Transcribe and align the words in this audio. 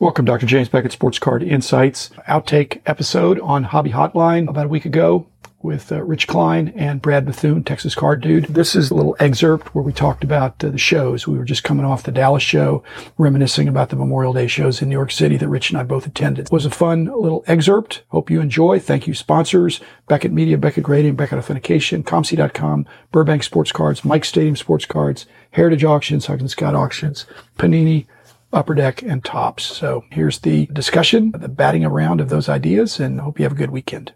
Welcome, 0.00 0.24
Dr. 0.24 0.46
James 0.46 0.70
Beckett, 0.70 0.92
Sports 0.92 1.18
Card 1.18 1.42
Insights. 1.42 2.08
Outtake 2.26 2.80
episode 2.86 3.38
on 3.40 3.64
Hobby 3.64 3.90
Hotline 3.90 4.48
about 4.48 4.64
a 4.64 4.68
week 4.70 4.86
ago 4.86 5.26
with 5.60 5.92
uh, 5.92 6.02
Rich 6.02 6.26
Klein 6.26 6.72
and 6.74 7.02
Brad 7.02 7.26
Bethune, 7.26 7.62
Texas 7.62 7.94
Card 7.94 8.22
Dude. 8.22 8.44
This 8.46 8.74
is 8.74 8.90
a 8.90 8.94
little 8.94 9.14
excerpt 9.20 9.74
where 9.74 9.84
we 9.84 9.92
talked 9.92 10.24
about 10.24 10.64
uh, 10.64 10.70
the 10.70 10.78
shows. 10.78 11.28
We 11.28 11.36
were 11.36 11.44
just 11.44 11.64
coming 11.64 11.84
off 11.84 12.04
the 12.04 12.12
Dallas 12.12 12.42
show, 12.42 12.82
reminiscing 13.18 13.68
about 13.68 13.90
the 13.90 13.96
Memorial 13.96 14.32
Day 14.32 14.46
shows 14.46 14.80
in 14.80 14.88
New 14.88 14.94
York 14.94 15.10
City 15.12 15.36
that 15.36 15.48
Rich 15.48 15.68
and 15.68 15.78
I 15.78 15.82
both 15.82 16.06
attended. 16.06 16.46
It 16.46 16.52
was 16.52 16.64
a 16.64 16.70
fun 16.70 17.04
little 17.04 17.44
excerpt. 17.46 18.02
Hope 18.08 18.30
you 18.30 18.40
enjoy. 18.40 18.78
Thank 18.78 19.06
you, 19.06 19.12
sponsors, 19.12 19.82
Beckett 20.08 20.32
Media, 20.32 20.56
Beckett 20.56 20.84
Grading, 20.84 21.16
Beckett 21.16 21.36
Authentication, 21.36 22.04
ComC.com, 22.04 22.86
Burbank 23.12 23.42
Sports 23.42 23.70
Cards, 23.70 24.02
Mike 24.02 24.24
Stadium 24.24 24.56
Sports 24.56 24.86
Cards, 24.86 25.26
Heritage 25.50 25.84
Auctions, 25.84 26.24
Huggins 26.24 26.52
Scott 26.52 26.74
Auctions, 26.74 27.26
Panini, 27.58 28.06
upper 28.52 28.74
deck 28.74 29.02
and 29.02 29.24
Topps. 29.24 29.64
So 29.64 30.04
here's 30.10 30.40
the 30.40 30.66
discussion, 30.66 31.32
the 31.32 31.48
batting 31.48 31.84
around 31.84 32.20
of 32.20 32.28
those 32.28 32.48
ideas, 32.48 33.00
and 33.00 33.20
hope 33.20 33.38
you 33.38 33.44
have 33.44 33.52
a 33.52 33.56
good 33.56 33.70
weekend. 33.70 34.12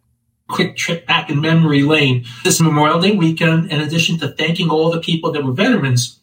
Quick 0.48 0.76
trip 0.76 1.06
back 1.06 1.30
in 1.30 1.40
memory 1.40 1.82
lane. 1.82 2.24
This 2.44 2.60
Memorial 2.60 3.00
Day 3.00 3.16
weekend, 3.16 3.70
in 3.70 3.80
addition 3.80 4.18
to 4.18 4.28
thanking 4.28 4.68
all 4.68 4.90
the 4.90 5.00
people 5.00 5.32
that 5.32 5.44
were 5.44 5.52
veterans, 5.52 6.20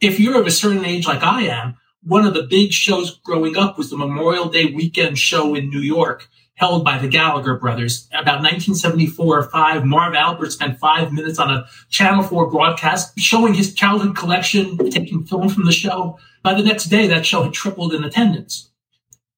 if 0.00 0.18
you're 0.18 0.40
of 0.40 0.46
a 0.46 0.50
certain 0.50 0.84
age 0.84 1.06
like 1.06 1.22
I 1.22 1.42
am, 1.42 1.76
one 2.02 2.24
of 2.24 2.32
the 2.32 2.44
big 2.44 2.72
shows 2.72 3.18
growing 3.18 3.56
up 3.56 3.76
was 3.76 3.90
the 3.90 3.96
Memorial 3.96 4.48
Day 4.48 4.66
weekend 4.66 5.18
show 5.18 5.54
in 5.54 5.68
New 5.68 5.80
York 5.80 6.28
held 6.58 6.84
by 6.84 6.98
the 6.98 7.08
Gallagher 7.08 7.54
brothers. 7.54 8.08
About 8.10 8.42
1974 8.42 9.38
or 9.38 9.42
5, 9.44 9.84
Marv 9.84 10.14
Albert 10.14 10.50
spent 10.50 10.78
five 10.78 11.12
minutes 11.12 11.38
on 11.38 11.50
a 11.50 11.68
Channel 11.88 12.24
4 12.24 12.50
broadcast 12.50 13.18
showing 13.18 13.54
his 13.54 13.72
childhood 13.72 14.16
collection, 14.16 14.76
taking 14.90 15.24
film 15.24 15.48
from 15.48 15.66
the 15.66 15.72
show. 15.72 16.18
By 16.42 16.54
the 16.54 16.64
next 16.64 16.86
day, 16.86 17.06
that 17.06 17.24
show 17.24 17.44
had 17.44 17.52
tripled 17.52 17.94
in 17.94 18.02
attendance. 18.02 18.70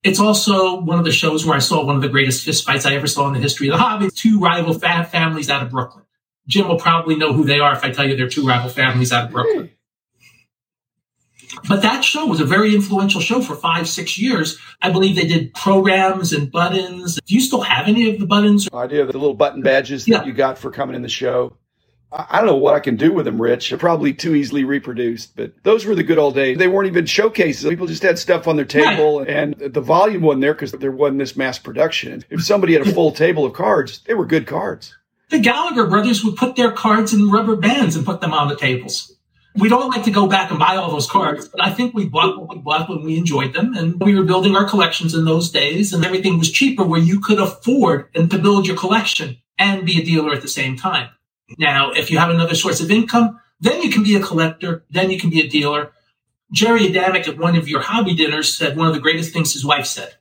It's 0.02 0.18
also 0.18 0.80
one 0.80 0.98
of 0.98 1.04
the 1.04 1.12
shows 1.12 1.44
where 1.44 1.56
I 1.56 1.60
saw 1.60 1.84
one 1.84 1.94
of 1.96 2.00
the 2.00 2.08
greatest 2.08 2.46
fistfights 2.46 2.86
I 2.86 2.94
ever 2.94 3.06
saw 3.06 3.28
in 3.28 3.34
the 3.34 3.40
history 3.40 3.68
of 3.68 3.72
the 3.72 3.82
hobby. 3.82 4.08
Two 4.10 4.40
rival 4.40 4.72
families 4.72 5.50
out 5.50 5.62
of 5.62 5.70
Brooklyn. 5.70 6.04
Jim 6.46 6.68
will 6.68 6.78
probably 6.78 7.16
know 7.16 7.34
who 7.34 7.44
they 7.44 7.60
are 7.60 7.74
if 7.74 7.84
I 7.84 7.90
tell 7.90 8.08
you 8.08 8.16
they're 8.16 8.30
two 8.30 8.46
rival 8.46 8.70
families 8.70 9.12
out 9.12 9.26
of 9.26 9.30
Brooklyn. 9.30 9.70
But 11.68 11.82
that 11.82 12.04
show 12.04 12.26
was 12.26 12.40
a 12.40 12.44
very 12.44 12.74
influential 12.74 13.20
show 13.20 13.40
for 13.40 13.54
five, 13.54 13.88
six 13.88 14.18
years. 14.18 14.58
I 14.82 14.90
believe 14.90 15.16
they 15.16 15.26
did 15.26 15.54
programs 15.54 16.32
and 16.32 16.50
buttons. 16.50 17.18
Do 17.26 17.34
you 17.34 17.40
still 17.40 17.62
have 17.62 17.88
any 17.88 18.10
of 18.10 18.20
the 18.20 18.26
buttons? 18.26 18.68
Idea 18.72 19.02
of 19.02 19.08
the 19.12 19.18
little 19.18 19.34
button 19.34 19.62
badges 19.62 20.04
that 20.06 20.10
yeah. 20.10 20.24
you 20.24 20.32
got 20.32 20.58
for 20.58 20.70
coming 20.70 20.96
in 20.96 21.02
the 21.02 21.08
show. 21.08 21.56
I 22.12 22.38
don't 22.38 22.46
know 22.46 22.56
what 22.56 22.74
I 22.74 22.80
can 22.80 22.96
do 22.96 23.12
with 23.12 23.24
them, 23.24 23.40
Rich. 23.40 23.68
They're 23.68 23.78
probably 23.78 24.12
too 24.12 24.34
easily 24.34 24.64
reproduced, 24.64 25.36
but 25.36 25.52
those 25.62 25.84
were 25.84 25.94
the 25.94 26.02
good 26.02 26.18
old 26.18 26.34
days. 26.34 26.58
They 26.58 26.66
weren't 26.66 26.88
even 26.88 27.06
showcases. 27.06 27.68
People 27.68 27.86
just 27.86 28.02
had 28.02 28.18
stuff 28.18 28.48
on 28.48 28.56
their 28.56 28.64
table, 28.64 29.20
right. 29.20 29.28
and 29.28 29.54
the 29.54 29.80
volume 29.80 30.22
wasn't 30.22 30.40
there 30.40 30.54
because 30.54 30.72
there 30.72 30.90
wasn't 30.90 31.20
this 31.20 31.36
mass 31.36 31.60
production. 31.60 32.24
If 32.28 32.42
somebody 32.42 32.72
had 32.72 32.84
a 32.84 32.92
full 32.92 33.12
table 33.12 33.46
of 33.46 33.52
cards, 33.52 34.00
they 34.06 34.14
were 34.14 34.26
good 34.26 34.48
cards. 34.48 34.96
The 35.28 35.38
Gallagher 35.38 35.86
brothers 35.86 36.24
would 36.24 36.34
put 36.34 36.56
their 36.56 36.72
cards 36.72 37.14
in 37.14 37.30
rubber 37.30 37.54
bands 37.54 37.94
and 37.94 38.04
put 38.04 38.20
them 38.20 38.32
on 38.32 38.48
the 38.48 38.56
tables 38.56 39.14
we'd 39.56 39.72
all 39.72 39.88
like 39.88 40.04
to 40.04 40.10
go 40.10 40.26
back 40.26 40.50
and 40.50 40.58
buy 40.58 40.76
all 40.76 40.90
those 40.90 41.10
cards, 41.10 41.48
but 41.48 41.62
I 41.62 41.70
think 41.70 41.94
we 41.94 42.06
bought 42.06 42.38
what 42.38 42.54
we 42.54 42.62
bought 42.62 42.88
when 42.88 43.02
we 43.02 43.18
enjoyed 43.18 43.52
them. 43.52 43.74
And 43.74 44.00
we 44.00 44.14
were 44.14 44.24
building 44.24 44.56
our 44.56 44.68
collections 44.68 45.14
in 45.14 45.24
those 45.24 45.50
days 45.50 45.92
and 45.92 46.04
everything 46.04 46.38
was 46.38 46.50
cheaper 46.50 46.84
where 46.84 47.00
you 47.00 47.20
could 47.20 47.38
afford 47.38 48.08
and 48.14 48.30
to 48.30 48.38
build 48.38 48.66
your 48.66 48.76
collection 48.76 49.38
and 49.58 49.84
be 49.84 50.00
a 50.00 50.04
dealer 50.04 50.32
at 50.32 50.42
the 50.42 50.48
same 50.48 50.76
time. 50.76 51.10
Now, 51.58 51.90
if 51.90 52.10
you 52.10 52.18
have 52.18 52.30
another 52.30 52.54
source 52.54 52.80
of 52.80 52.90
income, 52.90 53.40
then 53.60 53.82
you 53.82 53.90
can 53.90 54.02
be 54.02 54.16
a 54.16 54.22
collector, 54.22 54.84
then 54.90 55.10
you 55.10 55.18
can 55.18 55.30
be 55.30 55.40
a 55.40 55.48
dealer. 55.48 55.92
Jerry 56.52 56.88
Adamick 56.88 57.28
at 57.28 57.38
one 57.38 57.56
of 57.56 57.68
your 57.68 57.80
hobby 57.80 58.14
dinners 58.14 58.56
said 58.56 58.76
one 58.76 58.86
of 58.86 58.94
the 58.94 59.00
greatest 59.00 59.32
things 59.32 59.52
his 59.52 59.64
wife 59.64 59.86
said. 59.86 60.14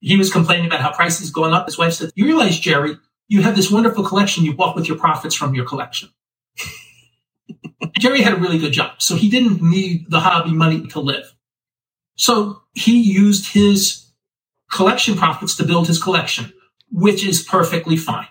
He 0.00 0.16
was 0.16 0.32
complaining 0.32 0.66
about 0.66 0.80
how 0.80 0.92
prices 0.92 1.30
going 1.30 1.52
up. 1.52 1.66
His 1.66 1.76
wife 1.76 1.94
said, 1.94 2.10
you 2.14 2.24
realize, 2.24 2.58
Jerry, 2.58 2.96
you 3.28 3.42
have 3.42 3.56
this 3.56 3.70
wonderful 3.70 4.04
collection 4.04 4.44
you 4.44 4.54
bought 4.54 4.76
with 4.76 4.88
your 4.88 4.98
profits 4.98 5.34
from 5.34 5.54
your 5.54 5.66
collection. 5.66 6.10
Jerry 7.98 8.22
had 8.22 8.34
a 8.34 8.36
really 8.36 8.58
good 8.58 8.72
job, 8.72 9.02
so 9.02 9.16
he 9.16 9.28
didn't 9.28 9.62
need 9.62 10.10
the 10.10 10.20
hobby 10.20 10.52
money 10.52 10.86
to 10.88 11.00
live. 11.00 11.34
So 12.16 12.62
he 12.74 13.00
used 13.00 13.52
his 13.52 14.10
collection 14.70 15.16
profits 15.16 15.56
to 15.56 15.64
build 15.64 15.86
his 15.86 16.02
collection, 16.02 16.52
which 16.90 17.24
is 17.24 17.42
perfectly 17.42 17.96
fine. 17.96 18.28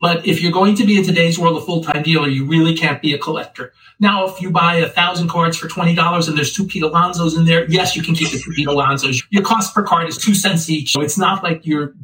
But 0.00 0.26
if 0.26 0.40
you're 0.40 0.52
going 0.52 0.76
to 0.76 0.86
be 0.86 0.96
in 0.96 1.04
today's 1.04 1.38
world 1.38 1.60
a 1.60 1.64
full-time 1.64 2.04
dealer, 2.04 2.28
you 2.28 2.46
really 2.46 2.76
can't 2.76 3.02
be 3.02 3.14
a 3.14 3.18
collector. 3.18 3.72
Now, 3.98 4.26
if 4.28 4.40
you 4.40 4.50
buy 4.50 4.76
a 4.76 4.88
thousand 4.88 5.28
cards 5.28 5.56
for 5.56 5.66
$20 5.66 6.28
and 6.28 6.38
there's 6.38 6.52
two 6.52 6.66
Pete 6.66 6.84
Alonsos 6.84 7.36
in 7.36 7.46
there, 7.46 7.68
yes, 7.68 7.96
you 7.96 8.02
can 8.02 8.14
keep 8.14 8.30
the 8.30 8.38
two 8.38 8.52
Pete 8.52 8.68
Alonsos. 8.68 9.24
Your 9.30 9.42
cost 9.42 9.74
per 9.74 9.82
card 9.82 10.08
is 10.08 10.16
two 10.16 10.34
cents 10.34 10.70
each. 10.70 10.92
So 10.92 11.00
it's 11.00 11.18
not 11.18 11.42
like 11.42 11.66
you're 11.66 11.94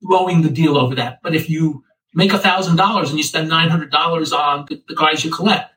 blowing 0.00 0.42
the 0.42 0.50
deal 0.50 0.78
over 0.78 0.94
that. 0.94 1.18
But 1.22 1.34
if 1.34 1.50
you 1.50 1.82
make 2.14 2.32
a 2.32 2.38
thousand 2.38 2.76
dollars 2.76 3.10
and 3.10 3.18
you 3.18 3.24
spend 3.24 3.50
$900 3.50 4.32
on 4.32 4.66
the 4.68 4.94
guys 4.94 5.24
you 5.24 5.32
collect, 5.32 5.72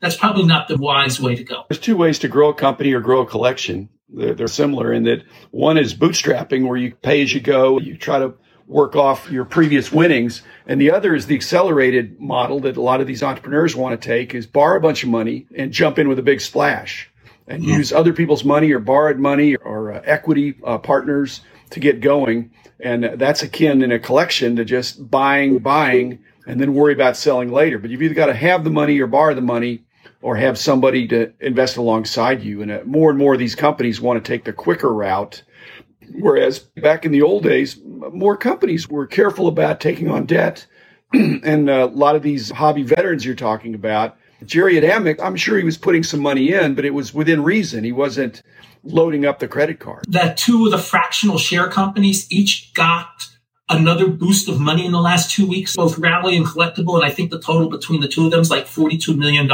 that's 0.00 0.16
probably 0.16 0.44
not 0.44 0.68
the 0.68 0.76
wise 0.76 1.20
way 1.20 1.34
to 1.34 1.44
go. 1.44 1.64
There's 1.68 1.80
two 1.80 1.96
ways 1.96 2.18
to 2.20 2.28
grow 2.28 2.50
a 2.50 2.54
company 2.54 2.92
or 2.92 3.00
grow 3.00 3.22
a 3.22 3.26
collection. 3.26 3.88
They're, 4.08 4.34
they're 4.34 4.48
similar 4.48 4.92
in 4.92 5.04
that 5.04 5.24
one 5.50 5.78
is 5.78 5.94
bootstrapping, 5.94 6.66
where 6.66 6.76
you 6.76 6.94
pay 6.94 7.22
as 7.22 7.34
you 7.34 7.40
go, 7.40 7.80
you 7.80 7.96
try 7.96 8.18
to 8.18 8.34
work 8.66 8.96
off 8.96 9.30
your 9.30 9.44
previous 9.44 9.92
winnings. 9.92 10.42
And 10.66 10.80
the 10.80 10.90
other 10.90 11.14
is 11.14 11.26
the 11.26 11.34
accelerated 11.34 12.20
model 12.20 12.60
that 12.60 12.76
a 12.76 12.82
lot 12.82 13.00
of 13.00 13.06
these 13.06 13.22
entrepreneurs 13.22 13.76
want 13.76 14.00
to 14.00 14.08
take 14.08 14.34
is 14.34 14.46
borrow 14.46 14.76
a 14.76 14.80
bunch 14.80 15.02
of 15.02 15.08
money 15.08 15.46
and 15.56 15.72
jump 15.72 15.98
in 15.98 16.08
with 16.08 16.18
a 16.18 16.22
big 16.22 16.40
splash 16.40 17.10
and 17.46 17.62
mm-hmm. 17.62 17.74
use 17.74 17.92
other 17.92 18.12
people's 18.12 18.44
money 18.44 18.72
or 18.72 18.80
borrowed 18.80 19.18
money 19.18 19.56
or 19.56 19.92
uh, 19.92 20.02
equity 20.04 20.56
uh, 20.64 20.78
partners 20.78 21.42
to 21.70 21.80
get 21.80 22.00
going. 22.00 22.50
And 22.80 23.04
that's 23.14 23.42
akin 23.42 23.82
in 23.82 23.92
a 23.92 23.98
collection 23.98 24.56
to 24.56 24.64
just 24.64 25.10
buying, 25.10 25.58
buying, 25.58 26.24
and 26.46 26.60
then 26.60 26.74
worry 26.74 26.92
about 26.92 27.16
selling 27.16 27.50
later. 27.50 27.78
But 27.78 27.90
you've 27.90 28.02
either 28.02 28.14
got 28.14 28.26
to 28.26 28.34
have 28.34 28.64
the 28.64 28.70
money 28.70 28.98
or 29.00 29.06
borrow 29.06 29.34
the 29.34 29.40
money 29.40 29.84
or 30.22 30.36
have 30.36 30.58
somebody 30.58 31.06
to 31.08 31.32
invest 31.40 31.76
alongside 31.76 32.42
you. 32.42 32.62
And 32.62 32.70
uh, 32.70 32.80
more 32.84 33.10
and 33.10 33.18
more 33.18 33.34
of 33.34 33.38
these 33.38 33.54
companies 33.54 34.00
want 34.00 34.22
to 34.22 34.26
take 34.26 34.44
the 34.44 34.52
quicker 34.52 34.92
route. 34.92 35.42
Whereas 36.12 36.60
back 36.60 37.04
in 37.04 37.12
the 37.12 37.22
old 37.22 37.42
days, 37.42 37.78
more 37.84 38.36
companies 38.36 38.88
were 38.88 39.06
careful 39.06 39.48
about 39.48 39.80
taking 39.80 40.10
on 40.10 40.24
debt. 40.26 40.66
and 41.12 41.68
uh, 41.68 41.88
a 41.92 41.94
lot 41.94 42.16
of 42.16 42.22
these 42.22 42.50
hobby 42.50 42.82
veterans 42.82 43.24
you're 43.24 43.34
talking 43.34 43.74
about, 43.74 44.16
Jerry 44.44 44.74
Adamick, 44.74 45.18
I'm 45.20 45.36
sure 45.36 45.58
he 45.58 45.64
was 45.64 45.78
putting 45.78 46.02
some 46.02 46.20
money 46.20 46.52
in, 46.52 46.74
but 46.74 46.84
it 46.84 46.92
was 46.92 47.14
within 47.14 47.42
reason. 47.42 47.84
He 47.84 47.92
wasn't 47.92 48.42
loading 48.84 49.24
up 49.24 49.38
the 49.38 49.48
credit 49.48 49.80
card. 49.80 50.04
That 50.08 50.36
two 50.36 50.66
of 50.66 50.70
the 50.70 50.78
fractional 50.78 51.38
share 51.38 51.68
companies 51.68 52.26
each 52.30 52.72
got 52.74 53.28
another 53.68 54.08
boost 54.08 54.48
of 54.48 54.60
money 54.60 54.86
in 54.86 54.92
the 54.92 55.00
last 55.00 55.30
two 55.30 55.46
weeks, 55.46 55.76
both 55.76 55.98
Rally 55.98 56.36
and 56.36 56.46
Collectable. 56.46 56.94
And 56.94 57.04
I 57.04 57.10
think 57.10 57.30
the 57.30 57.40
total 57.40 57.68
between 57.68 58.00
the 58.00 58.08
two 58.08 58.26
of 58.26 58.30
them 58.30 58.40
is 58.40 58.50
like 58.50 58.66
$42 58.66 59.16
million. 59.16 59.50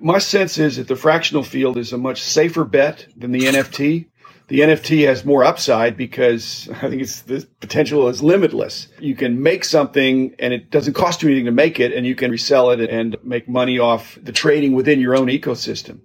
My 0.00 0.18
sense 0.18 0.58
is 0.58 0.76
that 0.76 0.88
the 0.88 0.96
fractional 0.96 1.42
field 1.42 1.76
is 1.76 1.92
a 1.92 1.98
much 1.98 2.22
safer 2.22 2.64
bet 2.64 3.06
than 3.16 3.32
the 3.32 3.40
NFT. 3.40 4.06
The 4.48 4.60
NFT 4.60 5.06
has 5.06 5.24
more 5.24 5.44
upside 5.44 5.96
because 5.96 6.68
I 6.82 6.88
think 6.90 7.02
it's 7.02 7.22
the 7.22 7.46
potential 7.60 8.08
is 8.08 8.22
limitless. 8.22 8.88
You 8.98 9.14
can 9.14 9.42
make 9.42 9.64
something 9.64 10.34
and 10.38 10.52
it 10.52 10.70
doesn't 10.70 10.94
cost 10.94 11.22
you 11.22 11.28
anything 11.28 11.46
to 11.46 11.52
make 11.52 11.80
it 11.80 11.92
and 11.92 12.06
you 12.06 12.14
can 12.14 12.30
resell 12.30 12.70
it 12.70 12.80
and 12.80 13.16
make 13.22 13.48
money 13.48 13.78
off 13.78 14.18
the 14.20 14.32
trading 14.32 14.72
within 14.72 15.00
your 15.00 15.16
own 15.16 15.28
ecosystem. 15.28 16.00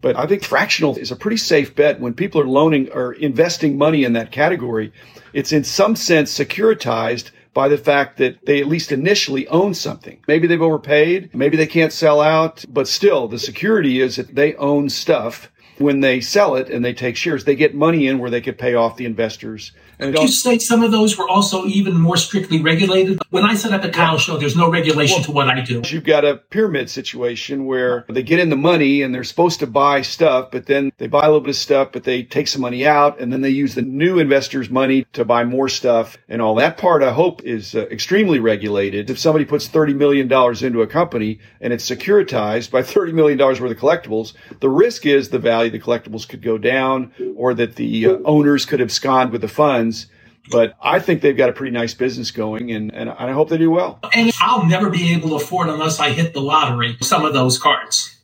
But 0.00 0.16
I 0.16 0.26
think 0.26 0.44
fractional 0.44 0.96
is 0.96 1.10
a 1.10 1.16
pretty 1.16 1.36
safe 1.36 1.74
bet 1.74 2.00
when 2.00 2.14
people 2.14 2.40
are 2.40 2.46
loaning 2.46 2.90
or 2.92 3.12
investing 3.14 3.76
money 3.76 4.04
in 4.04 4.12
that 4.12 4.30
category. 4.30 4.92
It's 5.32 5.52
in 5.52 5.64
some 5.64 5.96
sense 5.96 6.36
securitized 6.36 7.30
by 7.52 7.68
the 7.68 7.78
fact 7.78 8.18
that 8.18 8.46
they 8.46 8.60
at 8.60 8.68
least 8.68 8.92
initially 8.92 9.48
own 9.48 9.74
something. 9.74 10.20
Maybe 10.28 10.46
they've 10.46 10.62
overpaid, 10.62 11.34
maybe 11.34 11.56
they 11.56 11.66
can't 11.66 11.92
sell 11.92 12.20
out, 12.20 12.64
but 12.68 12.86
still 12.86 13.26
the 13.26 13.38
security 13.38 14.00
is 14.00 14.16
that 14.16 14.34
they 14.34 14.54
own 14.54 14.88
stuff. 14.88 15.50
When 15.78 16.00
they 16.00 16.20
sell 16.20 16.56
it 16.56 16.68
and 16.68 16.84
they 16.84 16.94
take 16.94 17.16
shares, 17.16 17.44
they 17.44 17.54
get 17.54 17.74
money 17.74 18.06
in 18.06 18.18
where 18.18 18.30
they 18.30 18.40
could 18.40 18.58
pay 18.58 18.74
off 18.74 18.96
the 18.96 19.06
investors 19.06 19.72
and 19.98 20.14
Did 20.14 20.22
you 20.22 20.28
say 20.28 20.58
some 20.58 20.82
of 20.82 20.92
those 20.92 21.18
were 21.18 21.28
also 21.28 21.66
even 21.66 22.00
more 22.00 22.16
strictly 22.16 22.62
regulated? 22.62 23.18
When 23.30 23.44
I 23.44 23.54
set 23.54 23.72
up 23.72 23.82
a 23.82 23.88
Kyle 23.88 24.18
show, 24.18 24.36
there's 24.36 24.56
no 24.56 24.70
regulation 24.70 25.16
well, 25.16 25.24
to 25.24 25.32
what 25.32 25.48
I 25.48 25.60
do. 25.60 25.82
You've 25.84 26.04
got 26.04 26.24
a 26.24 26.36
pyramid 26.36 26.88
situation 26.88 27.66
where 27.66 28.04
they 28.08 28.22
get 28.22 28.38
in 28.38 28.48
the 28.48 28.56
money 28.56 29.02
and 29.02 29.12
they're 29.12 29.24
supposed 29.24 29.58
to 29.60 29.66
buy 29.66 30.02
stuff, 30.02 30.50
but 30.52 30.66
then 30.66 30.92
they 30.98 31.08
buy 31.08 31.24
a 31.24 31.26
little 31.26 31.40
bit 31.40 31.50
of 31.50 31.56
stuff, 31.56 31.90
but 31.92 32.04
they 32.04 32.22
take 32.22 32.46
some 32.46 32.62
money 32.62 32.86
out 32.86 33.20
and 33.20 33.32
then 33.32 33.40
they 33.40 33.50
use 33.50 33.74
the 33.74 33.82
new 33.82 34.20
investors' 34.20 34.70
money 34.70 35.04
to 35.14 35.24
buy 35.24 35.44
more 35.44 35.68
stuff 35.68 36.16
and 36.28 36.40
all 36.40 36.54
that 36.54 36.78
part. 36.78 37.02
I 37.02 37.12
hope 37.12 37.42
is 37.42 37.74
uh, 37.74 37.86
extremely 37.90 38.38
regulated. 38.38 39.10
If 39.10 39.18
somebody 39.18 39.44
puts 39.44 39.68
$30 39.68 39.96
million 39.96 40.32
into 40.64 40.82
a 40.82 40.86
company 40.86 41.40
and 41.60 41.72
it's 41.72 41.88
securitized 41.88 42.70
by 42.70 42.82
$30 42.82 43.14
million 43.14 43.38
worth 43.38 43.60
of 43.60 43.76
collectibles, 43.76 44.32
the 44.60 44.68
risk 44.68 45.06
is 45.06 45.30
the 45.30 45.40
value 45.40 45.67
of 45.68 45.72
the 45.72 45.80
collectibles 45.80 46.28
could 46.28 46.42
go 46.42 46.58
down 46.58 47.12
or 47.36 47.54
that 47.54 47.76
the 47.76 48.06
uh, 48.06 48.18
owners 48.24 48.66
could 48.66 48.80
abscond 48.80 49.30
with 49.30 49.40
the 49.40 49.48
funds 49.48 50.08
but 50.50 50.76
I 50.82 50.98
think 50.98 51.20
they've 51.20 51.36
got 51.36 51.50
a 51.50 51.52
pretty 51.52 51.72
nice 51.72 51.94
business 51.94 52.30
going, 52.30 52.70
and, 52.70 52.94
and 52.94 53.10
I 53.10 53.32
hope 53.32 53.48
they 53.48 53.58
do 53.58 53.70
well. 53.70 53.98
And 54.14 54.32
I'll 54.40 54.64
never 54.66 54.90
be 54.90 55.12
able 55.12 55.30
to 55.30 55.34
afford, 55.36 55.68
unless 55.68 56.00
I 56.00 56.10
hit 56.10 56.32
the 56.32 56.40
lottery, 56.40 56.96
some 57.00 57.24
of 57.24 57.32
those 57.32 57.58
cards. 57.58 58.16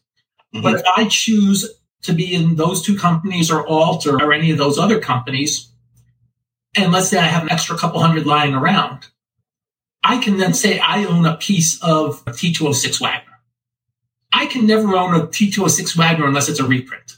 Mm-hmm. 0.54 0.62
But 0.62 0.74
if 0.76 0.82
I 0.96 1.06
choose 1.08 1.68
to 2.02 2.12
be 2.12 2.34
in 2.34 2.56
those 2.56 2.82
two 2.82 2.96
companies 2.96 3.50
or 3.50 3.66
Alt 3.66 4.06
or, 4.06 4.22
or 4.22 4.32
any 4.32 4.50
of 4.50 4.58
those 4.58 4.78
other 4.78 5.00
companies, 5.00 5.70
and 6.76 6.92
let's 6.92 7.08
say 7.08 7.18
I 7.18 7.26
have 7.26 7.44
an 7.44 7.50
extra 7.50 7.76
couple 7.76 8.00
hundred 8.00 8.26
lying 8.26 8.54
around, 8.54 9.06
I 10.02 10.18
can 10.18 10.36
then 10.36 10.54
say 10.54 10.78
I 10.78 11.04
own 11.04 11.24
a 11.24 11.36
piece 11.36 11.82
of 11.82 12.22
a 12.26 12.30
T206 12.30 13.00
Wagner. 13.00 13.30
I 14.32 14.46
can 14.46 14.66
never 14.66 14.96
own 14.96 15.14
a 15.14 15.26
T206 15.26 15.96
Wagner 15.96 16.26
unless 16.26 16.48
it's 16.48 16.60
a 16.60 16.66
reprint. 16.66 17.12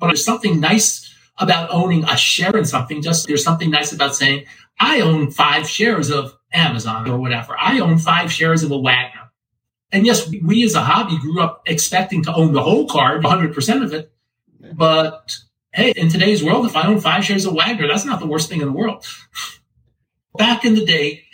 But 0.00 0.08
there's 0.08 0.24
something 0.24 0.58
nice 0.58 1.14
about 1.38 1.70
owning 1.70 2.04
a 2.04 2.16
share 2.16 2.56
in 2.56 2.64
something. 2.64 3.02
Just 3.02 3.28
there's 3.28 3.44
something 3.44 3.70
nice 3.70 3.92
about 3.92 4.16
saying, 4.16 4.46
I 4.80 5.00
own 5.00 5.30
five 5.30 5.68
shares 5.68 6.10
of 6.10 6.34
Amazon 6.52 7.08
or 7.08 7.18
whatever. 7.18 7.54
I 7.58 7.78
own 7.80 7.98
five 7.98 8.32
shares 8.32 8.62
of 8.62 8.70
a 8.70 8.78
Wagner. 8.78 9.30
And 9.92 10.06
yes, 10.06 10.28
we 10.28 10.64
as 10.64 10.74
a 10.74 10.82
hobby 10.82 11.18
grew 11.18 11.40
up 11.40 11.62
expecting 11.66 12.22
to 12.24 12.34
own 12.34 12.52
the 12.52 12.62
whole 12.62 12.86
card, 12.88 13.22
100% 13.22 13.84
of 13.84 13.92
it. 13.92 14.12
But 14.72 15.36
hey, 15.72 15.92
in 15.96 16.08
today's 16.08 16.42
world, 16.42 16.66
if 16.66 16.76
I 16.76 16.86
own 16.86 17.00
five 17.00 17.24
shares 17.24 17.44
of 17.44 17.54
Wagner, 17.54 17.88
that's 17.88 18.04
not 18.04 18.20
the 18.20 18.26
worst 18.26 18.48
thing 18.48 18.60
in 18.60 18.68
the 18.68 18.72
world. 18.72 19.04
Back 20.36 20.64
in 20.64 20.74
the 20.74 20.84
day, 20.84 21.24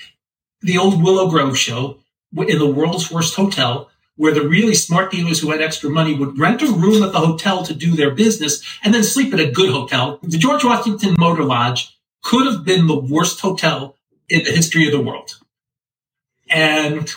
the 0.62 0.79
old 0.79 1.03
Willow 1.03 1.29
Grove 1.29 1.59
show 1.59 2.01
in 2.37 2.59
the 2.59 2.67
world's 2.67 3.11
worst 3.11 3.35
hotel, 3.35 3.91
where 4.17 4.35
the 4.35 4.49
really 4.49 4.75
smart 4.75 5.11
dealers 5.11 5.41
who 5.41 5.51
had 5.51 5.61
extra 5.61 5.91
money 5.91 6.15
would 6.15 6.39
rent 6.39 6.63
a 6.63 6.67
room 6.67 7.03
at 7.03 7.13
the 7.13 7.21
hotel 7.21 7.63
to 7.65 7.75
do 7.75 7.93
their 7.93 8.11
business 8.11 8.63
and 8.83 8.93
then 8.93 9.05
sleep 9.05 9.33
at 9.33 9.41
a 9.41 9.51
good 9.51 9.71
hotel. 9.71 10.19
The 10.23 10.39
George 10.39 10.65
Washington 10.65 11.15
Motor 11.19 11.45
Lodge 11.45 11.97
could 12.23 12.47
have 12.47 12.65
been 12.65 12.87
the 12.87 12.99
worst 12.99 13.41
hotel 13.41 13.97
in 14.29 14.43
the 14.45 14.51
history 14.51 14.87
of 14.87 14.93
the 14.93 15.01
world. 15.01 15.39
And 16.49 17.15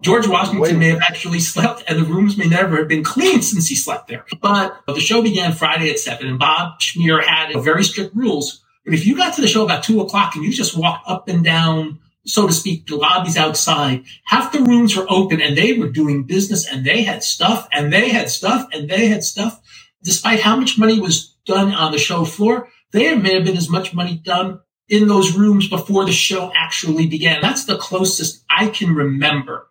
George 0.00 0.28
Washington 0.28 0.60
Wait. 0.60 0.76
may 0.76 0.88
have 0.88 1.02
actually 1.02 1.40
slept, 1.40 1.82
and 1.88 1.98
the 1.98 2.04
rooms 2.04 2.36
may 2.36 2.46
never 2.46 2.76
have 2.76 2.88
been 2.88 3.02
cleaned 3.02 3.44
since 3.44 3.68
he 3.68 3.74
slept 3.74 4.06
there. 4.08 4.24
But 4.40 4.80
the 4.86 5.00
show 5.00 5.22
began 5.22 5.52
Friday 5.52 5.90
at 5.90 5.98
seven, 5.98 6.28
and 6.28 6.38
Bob 6.38 6.78
Schmier 6.80 7.22
had 7.22 7.52
very 7.62 7.82
strict 7.82 8.14
rules. 8.14 8.62
But 8.84 8.94
if 8.94 9.06
you 9.06 9.16
got 9.16 9.34
to 9.34 9.40
the 9.40 9.48
show 9.48 9.64
about 9.64 9.82
two 9.82 10.00
o'clock 10.00 10.34
and 10.34 10.44
you 10.44 10.52
just 10.52 10.76
walked 10.76 11.08
up 11.08 11.28
and 11.28 11.44
down 11.44 11.98
so 12.28 12.46
to 12.46 12.52
speak, 12.52 12.86
the 12.86 12.96
lobbies 12.96 13.36
outside. 13.36 14.04
Half 14.24 14.52
the 14.52 14.60
rooms 14.60 14.96
were 14.96 15.06
open 15.08 15.40
and 15.40 15.56
they 15.56 15.72
were 15.72 15.88
doing 15.88 16.24
business 16.24 16.70
and 16.70 16.84
they 16.84 17.02
had 17.02 17.22
stuff 17.22 17.68
and 17.72 17.92
they 17.92 18.10
had 18.10 18.30
stuff 18.30 18.68
and 18.72 18.88
they 18.88 19.08
had 19.08 19.24
stuff. 19.24 19.60
Despite 20.02 20.40
how 20.40 20.56
much 20.56 20.78
money 20.78 21.00
was 21.00 21.34
done 21.46 21.72
on 21.72 21.90
the 21.90 21.98
show 21.98 22.24
floor, 22.24 22.68
there 22.92 23.16
may 23.16 23.34
have 23.34 23.44
been 23.44 23.56
as 23.56 23.70
much 23.70 23.94
money 23.94 24.20
done 24.22 24.60
in 24.88 25.08
those 25.08 25.36
rooms 25.36 25.68
before 25.68 26.04
the 26.04 26.12
show 26.12 26.52
actually 26.54 27.06
began. 27.06 27.40
That's 27.40 27.64
the 27.64 27.78
closest 27.78 28.44
I 28.50 28.68
can 28.68 28.94
remember 28.94 29.66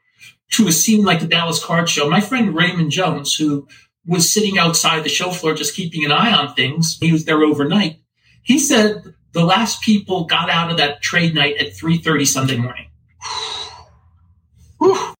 to 0.51 0.67
a 0.67 0.71
scene 0.71 1.03
like 1.05 1.19
the 1.19 1.27
Dallas 1.27 1.63
Card 1.63 1.89
Show. 1.89 2.09
My 2.09 2.21
friend 2.21 2.55
Raymond 2.55 2.91
Jones, 2.91 3.35
who 3.35 3.67
was 4.05 4.31
sitting 4.31 4.57
outside 4.57 5.03
the 5.03 5.09
show 5.09 5.31
floor 5.31 5.53
just 5.53 5.75
keeping 5.75 6.05
an 6.05 6.11
eye 6.11 6.31
on 6.31 6.55
things, 6.55 6.97
he 6.99 7.11
was 7.11 7.25
there 7.25 7.43
overnight. 7.43 7.99
He 8.43 8.57
said 8.57 9.13
the 9.37 9.45
last 9.45 9.83
people 9.83 10.23
got 10.23 10.49
out 10.49 10.71
of 10.71 10.77
that 10.77 10.99
trade 10.99 11.35
night 11.35 11.57
at 11.57 11.67
3.30 11.67 12.25
Sunday 12.25 12.57
morning. 12.57 12.87
Whew. 14.79 15.13